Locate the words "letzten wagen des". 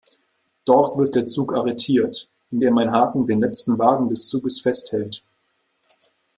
3.39-4.29